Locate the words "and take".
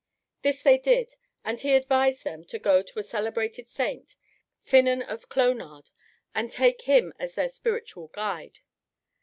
6.33-6.81